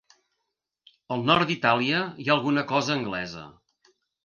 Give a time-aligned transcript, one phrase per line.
[1.15, 3.47] Al nord d'Itàlia hi ha alguna cosa anglesa.